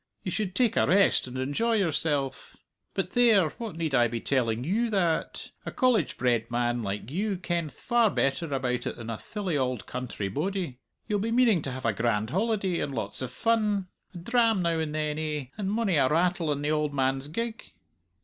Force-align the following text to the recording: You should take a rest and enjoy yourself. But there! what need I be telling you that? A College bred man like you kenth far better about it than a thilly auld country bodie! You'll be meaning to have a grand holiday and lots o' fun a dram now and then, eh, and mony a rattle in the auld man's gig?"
You 0.23 0.31
should 0.31 0.55
take 0.55 0.75
a 0.77 0.87
rest 0.87 1.27
and 1.27 1.37
enjoy 1.37 1.73
yourself. 1.73 2.57
But 2.95 3.11
there! 3.11 3.49
what 3.59 3.75
need 3.75 3.93
I 3.93 4.07
be 4.07 4.19
telling 4.19 4.63
you 4.63 4.89
that? 4.89 5.51
A 5.63 5.69
College 5.71 6.17
bred 6.17 6.49
man 6.49 6.81
like 6.81 7.11
you 7.11 7.37
kenth 7.37 7.73
far 7.73 8.09
better 8.09 8.51
about 8.51 8.87
it 8.87 8.95
than 8.95 9.11
a 9.11 9.17
thilly 9.19 9.55
auld 9.55 9.85
country 9.85 10.27
bodie! 10.27 10.79
You'll 11.07 11.19
be 11.19 11.29
meaning 11.29 11.61
to 11.61 11.71
have 11.71 11.85
a 11.85 11.93
grand 11.93 12.31
holiday 12.31 12.79
and 12.79 12.95
lots 12.95 13.21
o' 13.21 13.27
fun 13.27 13.89
a 14.15 14.17
dram 14.17 14.63
now 14.63 14.79
and 14.79 14.95
then, 14.95 15.19
eh, 15.19 15.45
and 15.55 15.69
mony 15.71 15.97
a 15.97 16.07
rattle 16.09 16.51
in 16.51 16.63
the 16.63 16.71
auld 16.71 16.95
man's 16.95 17.27
gig?" 17.27 17.71